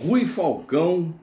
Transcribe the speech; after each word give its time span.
Rui 0.00 0.24
Falcão 0.24 1.14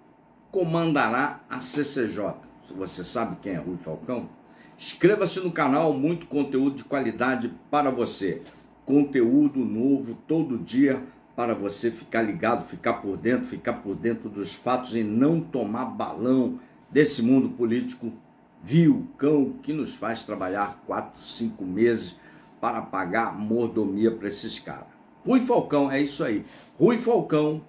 comandará 0.51 1.39
a 1.49 1.59
CCJ. 1.59 2.35
Você 2.77 3.03
sabe 3.03 3.37
quem 3.41 3.53
é 3.53 3.57
Rui 3.57 3.77
Falcão? 3.77 4.29
Inscreva-se 4.77 5.39
no 5.39 5.51
canal, 5.51 5.91
muito 5.91 6.27
conteúdo 6.27 6.75
de 6.75 6.83
qualidade 6.83 7.51
para 7.71 7.89
você. 7.89 8.43
Conteúdo 8.85 9.59
novo 9.65 10.13
todo 10.27 10.55
dia 10.55 11.01
para 11.35 11.55
você 11.55 11.89
ficar 11.89 12.21
ligado, 12.21 12.63
ficar 12.63 12.93
por 12.93 13.17
dentro, 13.17 13.49
ficar 13.49 13.73
por 13.73 13.95
dentro 13.95 14.29
dos 14.29 14.53
fatos 14.53 14.93
e 14.93 15.01
não 15.01 15.41
tomar 15.41 15.85
balão 15.85 16.59
desse 16.91 17.23
mundo 17.23 17.49
político 17.49 18.13
vil, 18.61 19.07
cão, 19.17 19.53
que 19.63 19.73
nos 19.73 19.95
faz 19.95 20.23
trabalhar 20.23 20.83
quatro, 20.85 21.19
cinco 21.23 21.65
meses 21.65 22.15
para 22.61 22.83
pagar 22.83 23.35
mordomia 23.35 24.11
para 24.11 24.27
esses 24.27 24.59
caras. 24.59 24.99
Rui 25.25 25.41
Falcão, 25.41 25.91
é 25.91 25.99
isso 25.99 26.23
aí. 26.23 26.45
Rui 26.77 26.99
Falcão 26.99 27.61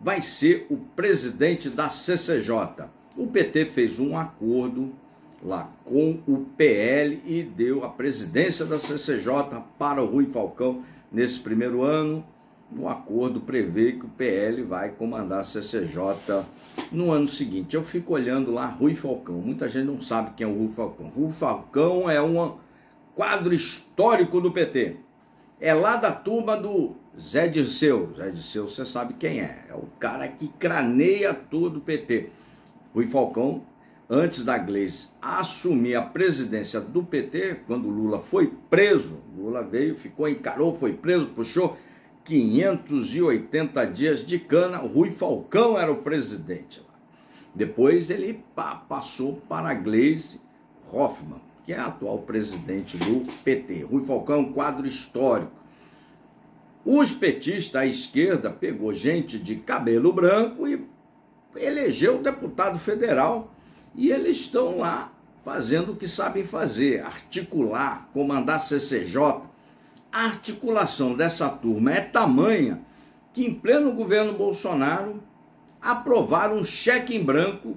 vai 0.00 0.22
ser 0.22 0.66
o 0.70 0.76
presidente 0.76 1.68
da 1.68 1.88
CCJ. 1.88 2.86
O 3.16 3.26
PT 3.26 3.66
fez 3.66 3.98
um 3.98 4.16
acordo 4.16 4.92
lá 5.42 5.70
com 5.84 6.18
o 6.26 6.46
PL 6.56 7.22
e 7.24 7.42
deu 7.42 7.84
a 7.84 7.88
presidência 7.88 8.64
da 8.64 8.78
CCJ 8.78 9.62
para 9.78 10.02
o 10.02 10.06
Rui 10.06 10.26
Falcão 10.26 10.82
nesse 11.10 11.40
primeiro 11.40 11.82
ano. 11.82 12.24
O 12.76 12.88
acordo 12.88 13.40
prevê 13.40 13.92
que 13.92 14.04
o 14.04 14.08
PL 14.08 14.62
vai 14.62 14.90
comandar 14.90 15.40
a 15.40 15.44
CCJ 15.44 16.44
no 16.90 17.12
ano 17.12 17.28
seguinte. 17.28 17.76
Eu 17.76 17.84
fico 17.84 18.14
olhando 18.14 18.50
lá 18.50 18.66
Rui 18.66 18.96
Falcão. 18.96 19.36
Muita 19.36 19.68
gente 19.68 19.86
não 19.86 20.00
sabe 20.00 20.32
quem 20.36 20.44
é 20.44 20.50
o 20.50 20.58
Rui 20.58 20.72
Falcão. 20.74 21.06
Rui 21.06 21.32
Falcão 21.32 22.10
é 22.10 22.20
um 22.20 22.56
quadro 23.14 23.54
histórico 23.54 24.40
do 24.40 24.50
PT. 24.50 24.96
É 25.58 25.72
lá 25.72 25.96
da 25.96 26.12
turma 26.12 26.54
do 26.54 26.96
Zé 27.18 27.48
Dirceu. 27.48 28.12
Zé 28.14 28.30
Dirceu, 28.30 28.68
você 28.68 28.84
sabe 28.84 29.14
quem 29.14 29.40
é. 29.40 29.64
É 29.70 29.74
o 29.74 29.88
cara 29.98 30.28
que 30.28 30.48
craneia 30.48 31.32
todo 31.32 31.78
o 31.78 31.80
PT. 31.80 32.28
Rui 32.94 33.06
Falcão, 33.06 33.62
antes 34.08 34.44
da 34.44 34.58
Gleice 34.58 35.08
assumir 35.20 35.94
a 35.94 36.02
presidência 36.02 36.78
do 36.78 37.02
PT, 37.02 37.62
quando 37.66 37.88
Lula 37.88 38.20
foi 38.20 38.52
preso, 38.68 39.18
Lula 39.36 39.62
veio, 39.62 39.94
ficou, 39.94 40.28
encarou, 40.28 40.74
foi 40.74 40.92
preso, 40.92 41.28
puxou 41.28 41.76
580 42.24 43.84
dias 43.86 44.26
de 44.26 44.38
cana. 44.38 44.76
Rui 44.76 45.10
Falcão 45.10 45.78
era 45.78 45.90
o 45.90 46.02
presidente. 46.02 46.84
Depois 47.54 48.10
ele 48.10 48.44
passou 48.86 49.40
para 49.48 49.70
a 49.70 49.74
Gleisi 49.74 50.38
Hoffmann, 50.92 51.40
que 51.66 51.72
é 51.72 51.80
atual 51.80 52.18
presidente 52.20 52.96
do 52.96 53.26
PT. 53.42 53.82
Rui 53.82 54.04
Falcão 54.04 54.52
quadro 54.52 54.86
histórico. 54.86 55.50
Os 56.84 57.10
petistas 57.10 57.82
à 57.82 57.84
esquerda 57.84 58.48
pegou 58.48 58.94
gente 58.94 59.36
de 59.36 59.56
cabelo 59.56 60.12
branco 60.12 60.68
e 60.68 60.86
elegeu 61.56 62.22
deputado 62.22 62.78
federal 62.78 63.52
e 63.96 64.10
eles 64.10 64.36
estão 64.36 64.78
lá 64.78 65.12
fazendo 65.44 65.92
o 65.92 65.96
que 65.96 66.06
sabem 66.06 66.44
fazer, 66.44 67.04
articular, 67.04 68.08
comandar 68.12 68.60
CCJ. 68.60 69.42
A 70.12 70.24
articulação 70.24 71.14
dessa 71.14 71.48
turma 71.48 71.92
é 71.92 72.00
tamanha 72.00 72.80
que 73.32 73.44
em 73.44 73.52
pleno 73.52 73.92
governo 73.92 74.34
Bolsonaro 74.34 75.20
aprovaram 75.82 76.58
um 76.58 76.64
cheque 76.64 77.16
em 77.16 77.24
branco 77.24 77.76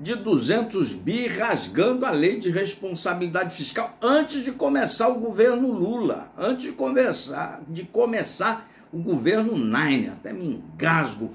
de 0.00 0.14
200 0.14 0.94
bi 0.94 1.26
rasgando 1.26 2.06
a 2.06 2.10
lei 2.10 2.40
de 2.40 2.48
responsabilidade 2.50 3.54
fiscal 3.54 3.98
antes 4.00 4.42
de 4.42 4.52
começar 4.52 5.08
o 5.08 5.20
governo 5.20 5.70
Lula, 5.70 6.32
antes 6.38 6.68
de 6.68 6.72
conversar, 6.72 7.60
de 7.68 7.84
começar 7.84 8.66
o 8.90 8.98
governo 8.98 9.58
Nine, 9.58 10.08
até 10.08 10.32
me 10.32 10.46
engasgo 10.46 11.34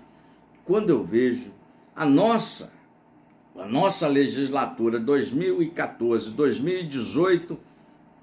quando 0.65 0.89
eu 0.89 1.03
vejo 1.03 1.53
a 1.95 2.03
nossa 2.05 2.73
a 3.57 3.65
nossa 3.65 4.05
legislatura 4.07 4.99
2014-2018 4.99 7.57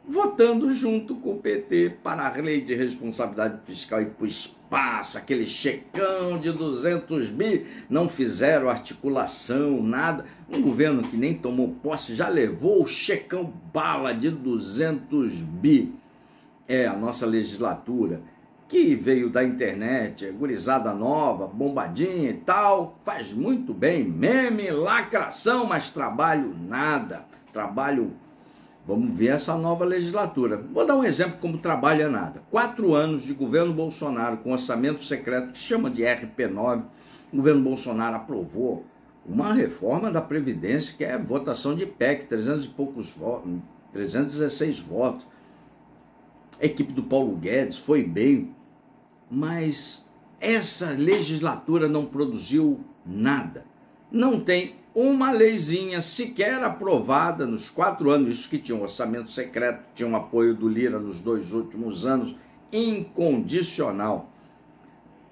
votando 0.07 0.73
junto 0.73 1.15
com 1.15 1.33
o 1.33 1.39
PT 1.39 1.99
para 2.03 2.27
a 2.27 2.33
lei 2.33 2.61
de 2.61 2.75
responsabilidade 2.75 3.61
fiscal 3.65 4.03
e 4.03 4.07
para 4.07 4.25
o 4.25 4.27
espaço, 4.27 5.17
aquele 5.17 5.47
checão 5.47 6.39
de 6.39 6.51
200 6.51 7.31
bi, 7.31 7.67
não 7.89 8.09
fizeram 8.09 8.69
articulação, 8.69 9.83
nada. 9.83 10.25
Um 10.49 10.61
governo 10.61 11.03
que 11.03 11.17
nem 11.17 11.35
tomou 11.35 11.69
posse 11.83 12.15
já 12.15 12.29
levou 12.29 12.83
o 12.83 12.87
checão 12.87 13.53
bala 13.73 14.13
de 14.13 14.31
200 14.31 15.33
bi. 15.33 15.95
É 16.67 16.87
a 16.87 16.97
nossa 16.97 17.27
legislatura 17.27 18.23
que 18.73 18.95
veio 18.95 19.29
da 19.29 19.45
internet, 19.45 20.31
gurizada 20.31 20.95
nova, 20.95 21.47
bombadinha 21.47 22.31
e 22.31 22.33
tal, 22.33 22.99
faz 23.05 23.31
muito 23.31 23.75
bem, 23.75 24.03
meme, 24.03 24.71
lacração, 24.71 25.67
mas 25.67 25.91
trabalho 25.91 26.57
nada, 26.59 27.27
trabalho 27.53 28.13
Vamos 28.85 29.17
ver 29.17 29.29
essa 29.29 29.57
nova 29.57 29.85
legislatura. 29.85 30.57
Vou 30.57 30.85
dar 30.85 30.97
um 30.97 31.05
exemplo 31.05 31.39
como 31.41 31.59
trabalha 31.59 32.09
nada. 32.09 32.43
Quatro 32.51 32.95
anos 32.95 33.23
de 33.23 33.33
governo 33.33 33.73
Bolsonaro 33.73 34.39
com 34.39 34.53
orçamento 34.53 35.05
secreto, 35.05 35.53
que 35.53 35.59
chama 35.59 35.89
de 35.89 36.03
RP9. 36.03 36.83
O 37.33 37.37
governo 37.37 37.63
Bolsonaro 37.63 38.17
aprovou 38.17 38.85
uma 39.25 39.53
reforma 39.53 40.11
da 40.11 40.21
Previdência, 40.21 40.97
que 40.97 41.05
é 41.05 41.17
votação 41.17 41.77
de 41.77 41.87
PEC, 41.87 42.27
300 42.27 42.65
e 42.65 42.69
poucos 42.69 43.11
votos, 43.11 43.53
316 43.93 44.81
votos. 44.81 45.27
A 46.61 46.67
equipe 46.67 46.93
do 46.93 47.05
Paulo 47.05 47.37
Guedes 47.37 47.79
foi 47.79 48.03
bem, 48.03 48.53
mas 49.31 50.05
essa 50.41 50.91
legislatura 50.91 51.87
não 51.87 52.05
produziu 52.05 52.81
nada. 53.07 53.65
Não 54.11 54.41
tem 54.41 54.75
uma 54.95 55.31
leizinha 55.31 56.03
sequer 56.03 56.63
aprovada 56.63 57.47
nos 57.47 57.71
quatro 57.71 58.11
anos, 58.11 58.29
isso 58.29 58.51
que 58.51 58.59
tinha 58.59 58.77
um 58.77 58.83
orçamento 58.83 59.31
secreto, 59.31 59.85
tinha 59.95 60.09
um 60.09 60.17
apoio 60.17 60.55
do 60.55 60.69
Lira 60.69 60.99
nos 60.99 61.21
dois 61.21 61.53
últimos 61.53 62.05
anos, 62.05 62.35
incondicional. 62.71 64.31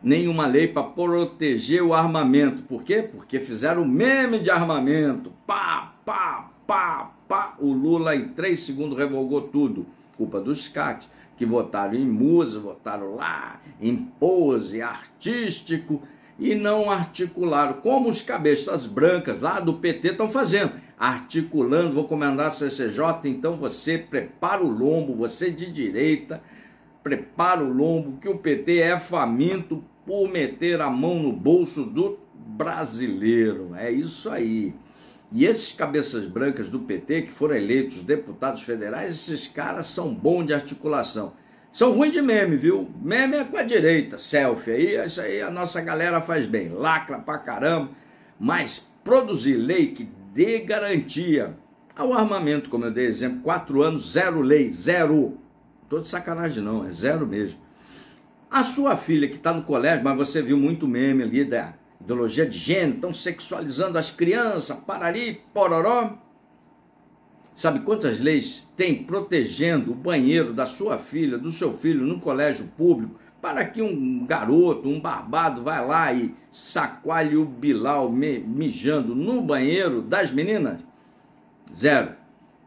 Nenhuma 0.03 0.47
lei 0.47 0.67
para 0.67 0.83
proteger 0.83 1.83
o 1.83 1.93
armamento. 1.93 2.63
Por 2.63 2.83
quê? 2.83 3.03
Porque 3.03 3.39
fizeram 3.39 3.87
meme 3.87 4.41
de 4.41 4.51
armamento. 4.51 5.31
Pá, 5.47 5.93
pá, 6.07 6.51
pá, 6.67 7.13
pá. 7.29 7.55
O 7.59 7.71
Lula 7.73 8.17
em 8.17 8.29
três 8.29 8.61
segundos 8.61 8.97
revogou 8.97 9.43
tudo. 9.43 9.85
Culpa 10.17 10.41
dos 10.41 10.69
CAT, 10.69 11.07
que 11.37 11.45
votaram 11.45 11.95
em 11.95 12.07
musa, 12.07 12.61
votaram 12.61 13.15
lá, 13.15 13.61
em 13.81 13.97
pose, 13.97 14.81
artístico 14.81 16.03
e 16.41 16.55
não 16.55 16.91
articularam, 16.91 17.75
como 17.75 18.09
os 18.09 18.23
cabeças 18.23 18.87
brancas 18.87 19.43
lá 19.43 19.61
do 19.61 19.75
PT 19.75 20.09
estão 20.09 20.31
fazendo, 20.31 20.73
articulando, 20.99 21.93
vou 21.93 22.05
comandar 22.05 22.49
a 22.49 22.51
CCJ, 22.51 23.03
então 23.27 23.59
você 23.59 23.99
prepara 23.99 24.65
o 24.65 24.71
lombo, 24.71 25.15
você 25.15 25.51
de 25.51 25.71
direita, 25.71 26.43
prepara 27.03 27.63
o 27.63 27.71
lombo, 27.71 28.19
que 28.19 28.29
o 28.29 28.39
PT 28.39 28.79
é 28.79 28.99
faminto 28.99 29.85
por 30.07 30.29
meter 30.29 30.81
a 30.81 30.89
mão 30.89 31.23
no 31.23 31.31
bolso 31.31 31.85
do 31.85 32.19
brasileiro, 32.35 33.73
é 33.77 33.91
isso 33.91 34.31
aí. 34.31 34.75
E 35.33 35.45
esses 35.45 35.73
cabeças 35.73 36.27
brancas 36.27 36.69
do 36.69 36.81
PT, 36.81 37.23
que 37.23 37.31
foram 37.31 37.55
eleitos 37.55 38.03
deputados 38.03 38.63
federais, 38.63 39.13
esses 39.13 39.47
caras 39.47 39.87
são 39.87 40.13
bons 40.13 40.47
de 40.47 40.55
articulação. 40.55 41.35
São 41.73 41.93
ruins 41.93 42.13
de 42.13 42.21
meme, 42.21 42.57
viu? 42.57 42.91
Meme 43.01 43.37
é 43.37 43.45
com 43.45 43.57
a 43.57 43.63
direita, 43.63 44.19
selfie 44.19 44.73
aí, 44.73 45.07
isso 45.07 45.21
aí 45.21 45.41
a 45.41 45.51
nossa 45.51 45.81
galera 45.81 46.21
faz 46.21 46.45
bem, 46.47 46.69
lacra 46.71 47.19
pra 47.19 47.39
caramba, 47.39 47.91
mas 48.39 48.89
produzir 49.05 49.55
lei 49.55 49.93
que 49.93 50.09
dê 50.35 50.59
garantia 50.61 51.57
ao 51.95 52.13
armamento, 52.13 52.71
como 52.71 52.87
eu 52.87 52.91
dei 52.91 53.07
exemplo, 53.07 53.43
quatro 53.43 53.83
anos, 53.83 54.13
zero 54.13 54.41
lei, 54.41 54.71
zero. 54.71 55.39
Tô 55.89 56.01
de 56.01 56.09
sacanagem 56.09 56.63
não, 56.63 56.87
é 56.87 56.91
zero 56.91 57.27
mesmo. 57.27 57.61
A 58.51 58.65
sua 58.65 58.97
filha 58.97 59.29
que 59.29 59.37
está 59.37 59.53
no 59.53 59.63
colégio, 59.63 60.03
mas 60.03 60.17
você 60.17 60.43
viu 60.43 60.57
muito 60.57 60.89
meme 60.89 61.23
ali 61.23 61.45
da 61.45 61.75
ideologia 62.01 62.47
de 62.47 62.59
gênero, 62.59 62.97
estão 62.97 63.15
sexualizando 63.15 63.97
as 63.97 64.11
crianças, 64.11 64.77
parari, 64.79 65.41
pororó. 65.55 66.19
Sabe 67.55 67.81
quantas 67.81 68.21
leis 68.21 68.67
tem 68.77 69.03
protegendo 69.05 69.93
o 69.93 69.95
banheiro 69.95 70.53
da 70.53 70.67
sua 70.67 70.99
filha, 70.99 71.37
do 71.37 71.53
seu 71.53 71.73
filho 71.73 72.07
no 72.07 72.19
colégio 72.21 72.67
público, 72.77 73.17
para 73.41 73.65
que 73.65 73.83
um 73.83 74.25
garoto, 74.25 74.89
um 74.89 75.01
barbado, 75.01 75.63
vá 75.63 75.81
lá 75.81 76.13
e 76.13 76.35
sacoalhe 76.53 77.37
o 77.37 77.45
Bilal 77.45 78.11
mijando 78.11 79.15
no 79.15 79.43
banheiro 79.43 80.03
das 80.03 80.31
meninas? 80.31 80.81
Zero. 81.75 82.13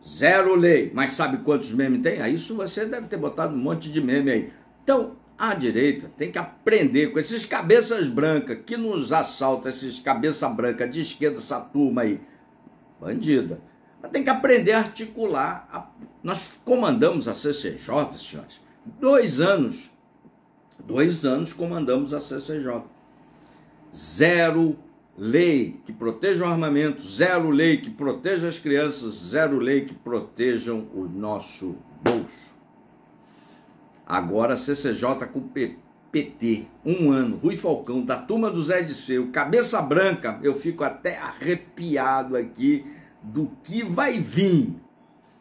Zero 0.06 0.56
lei. 0.56 0.92
Mas 0.94 1.14
sabe 1.14 1.38
quantos 1.38 1.74
memes 1.74 2.02
tem? 2.02 2.22
Ah, 2.22 2.30
isso 2.30 2.56
você 2.56 2.86
deve 2.86 3.08
ter 3.08 3.18
botado 3.18 3.56
um 3.56 3.60
monte 3.60 3.92
de 3.92 4.02
meme 4.02 4.32
aí. 4.32 4.54
Então, 4.84 5.16
a 5.38 5.54
direita 5.54 6.12
tem 6.18 6.32
que 6.32 6.38
aprender 6.38 7.12
com 7.12 7.20
esses 7.20 7.46
cabeças 7.46 8.08
brancas 8.08 8.60
que 8.66 8.78
nos 8.78 9.12
assaltam, 9.12 9.70
esses 9.70 10.00
cabeça 10.00 10.48
branca 10.50 10.88
de 10.88 11.02
esquerda, 11.02 11.38
essa 11.38 11.60
turma 11.60 12.02
aí. 12.02 12.20
Bandida 13.00 13.60
mas 14.04 14.12
tem 14.12 14.22
que 14.22 14.30
aprender 14.30 14.74
a 14.74 14.80
articular. 14.80 15.96
Nós 16.22 16.60
comandamos 16.66 17.30
a 17.30 17.34
CCJ, 17.34 18.20
senhores, 18.20 18.60
dois 19.00 19.40
anos. 19.40 19.90
Dois 20.86 21.26
anos 21.26 21.54
comandamos 21.54 22.14
a 22.14 22.20
CCJ. 22.20 22.84
Zero 23.96 24.78
lei 25.18 25.80
que 25.86 25.94
proteja 25.94 26.44
o 26.44 26.48
armamento, 26.48 27.02
zero 27.02 27.50
lei 27.50 27.78
que 27.78 27.90
proteja 27.90 28.50
as 28.50 28.60
crianças, 28.60 29.16
zero 29.16 29.58
lei 29.58 29.86
que 29.86 29.94
protejam 29.94 30.86
o 30.94 31.06
nosso 31.06 31.78
bolso. 32.04 32.54
Agora 34.06 34.58
CCJ 34.58 35.28
com 35.32 35.48
PT, 36.12 36.68
um 36.84 37.10
ano, 37.10 37.38
Rui 37.38 37.56
Falcão, 37.56 38.04
da 38.04 38.18
turma 38.18 38.52
do 38.52 38.62
Zé 38.62 38.82
Desfeu, 38.82 39.32
cabeça 39.32 39.82
branca, 39.82 40.38
eu 40.44 40.60
fico 40.60 40.84
até 40.84 41.18
arrepiado 41.18 42.36
aqui 42.36 42.86
do 43.24 43.50
que 43.64 43.84
vai 43.84 44.20
vir, 44.20 44.76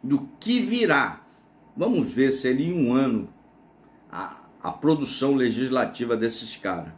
do 0.02 0.28
que 0.38 0.62
virá. 0.62 1.20
Vamos 1.76 2.12
ver 2.12 2.30
se 2.30 2.48
ele 2.48 2.64
em 2.64 2.86
um 2.86 2.94
ano 2.94 3.28
a, 4.10 4.36
a 4.62 4.70
produção 4.70 5.34
legislativa 5.34 6.16
desses 6.16 6.56
caras. 6.56 6.92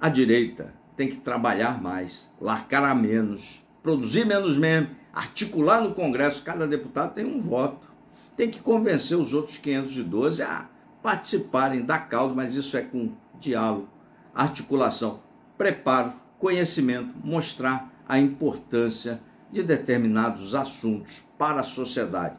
A 0.00 0.08
direita 0.08 0.74
tem 0.96 1.08
que 1.08 1.16
trabalhar 1.16 1.80
mais, 1.80 2.28
largar 2.40 2.94
menos, 2.94 3.64
produzir 3.82 4.26
menos 4.26 4.56
mesmo, 4.56 4.90
articular 5.12 5.80
no 5.80 5.94
Congresso, 5.94 6.42
cada 6.42 6.66
deputado 6.66 7.14
tem 7.14 7.24
um 7.24 7.40
voto. 7.40 7.92
Tem 8.36 8.50
que 8.50 8.60
convencer 8.60 9.16
os 9.16 9.32
outros 9.32 9.58
512 9.58 10.42
a 10.42 10.68
participarem 11.02 11.84
da 11.84 11.98
causa, 11.98 12.34
mas 12.34 12.54
isso 12.54 12.76
é 12.76 12.82
com 12.82 13.12
diálogo, 13.38 13.88
articulação, 14.34 15.20
preparo, 15.56 16.14
conhecimento, 16.38 17.14
mostrar 17.22 17.93
a 18.08 18.18
importância 18.18 19.20
de 19.50 19.62
determinados 19.62 20.54
assuntos 20.54 21.24
para 21.38 21.60
a 21.60 21.64
sociedade. 21.64 22.36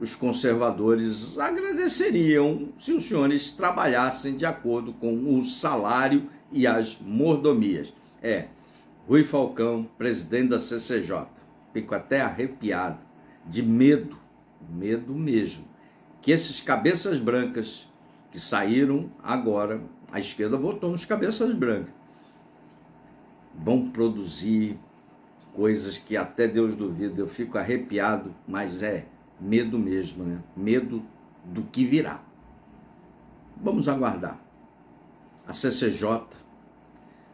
Os 0.00 0.14
conservadores 0.14 1.38
agradeceriam 1.38 2.68
se 2.78 2.92
os 2.92 3.04
senhores 3.04 3.52
trabalhassem 3.52 4.36
de 4.36 4.44
acordo 4.44 4.92
com 4.94 5.38
o 5.38 5.44
salário 5.44 6.28
e 6.50 6.66
as 6.66 6.98
mordomias. 7.00 7.92
É, 8.22 8.48
Rui 9.06 9.22
Falcão, 9.24 9.88
presidente 9.98 10.48
da 10.48 10.58
CCJ. 10.58 11.26
Fico 11.72 11.94
até 11.94 12.20
arrepiado, 12.20 12.98
de 13.46 13.62
medo, 13.62 14.16
medo 14.68 15.14
mesmo, 15.14 15.64
que 16.22 16.32
esses 16.32 16.60
cabeças 16.60 17.18
brancas 17.18 17.86
que 18.30 18.40
saíram 18.40 19.10
agora, 19.22 19.82
a 20.10 20.18
esquerda 20.18 20.56
votou 20.56 20.90
nos 20.90 21.04
cabeças 21.04 21.54
brancas, 21.54 21.92
vão 23.54 23.90
produzir 23.90 24.78
coisas 25.54 25.96
que 25.96 26.16
até 26.16 26.46
Deus 26.46 26.74
duvida. 26.74 27.20
Eu 27.20 27.28
fico 27.28 27.56
arrepiado, 27.56 28.34
mas 28.46 28.82
é 28.82 29.06
medo 29.40 29.78
mesmo, 29.78 30.24
né? 30.24 30.38
Medo 30.56 31.02
do 31.44 31.62
que 31.62 31.84
virá. 31.84 32.22
Vamos 33.56 33.88
aguardar. 33.88 34.40
A 35.46 35.52
CCJ 35.52 36.26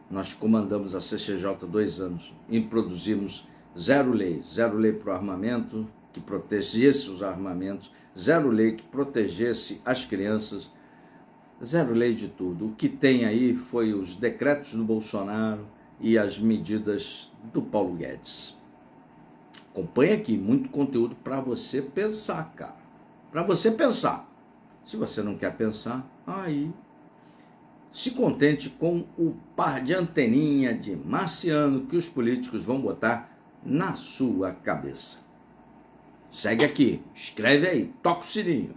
nós 0.09 0.33
comandamos 0.33 0.93
a 0.93 0.99
CCJ 0.99 1.65
dois 1.69 2.01
anos 2.01 2.33
e 2.49 2.59
produzimos 2.59 3.47
zero 3.79 4.11
lei, 4.11 4.43
zero 4.45 4.77
lei 4.77 4.91
para 4.91 5.13
o 5.13 5.15
armamento, 5.15 5.87
que 6.11 6.19
protegesse 6.19 7.09
os 7.09 7.23
armamentos, 7.23 7.89
zero 8.17 8.49
lei 8.49 8.73
que 8.73 8.83
protegesse 8.83 9.79
as 9.85 10.03
crianças, 10.03 10.69
zero 11.63 11.93
lei 11.93 12.13
de 12.13 12.27
tudo. 12.27 12.67
O 12.67 12.75
que 12.75 12.89
tem 12.89 13.23
aí 13.23 13.55
foi 13.55 13.93
os 13.93 14.13
decretos 14.13 14.73
do 14.73 14.83
Bolsonaro 14.83 15.65
e 16.01 16.17
as 16.17 16.39
medidas 16.39 17.31
do 17.53 17.61
Paulo 17.61 17.95
Guedes. 17.95 18.57
Acompanhe 19.71 20.13
aqui 20.13 20.37
muito 20.37 20.69
conteúdo 20.69 21.15
para 21.15 21.39
você 21.39 21.81
pensar, 21.81 22.51
cara. 22.55 22.75
Para 23.31 23.43
você 23.43 23.71
pensar. 23.71 24.29
Se 24.83 24.97
você 24.97 25.21
não 25.21 25.37
quer 25.37 25.55
pensar, 25.55 26.05
aí 26.25 26.73
se 27.93 28.11
contente 28.11 28.69
com 28.69 29.05
o 29.17 29.35
par 29.55 29.83
de 29.83 29.93
anteninha 29.93 30.73
de 30.73 30.95
marciano 30.95 31.85
que 31.85 31.95
os 31.95 32.07
políticos 32.09 32.63
vão 32.63 32.81
botar 32.81 33.29
na 33.63 33.95
sua 33.95 34.51
cabeça. 34.51 35.19
Segue 36.29 36.63
aqui, 36.63 37.03
escreve 37.13 37.67
aí, 37.67 37.93
toca 38.01 38.21
o 38.21 38.25
sininho. 38.25 38.75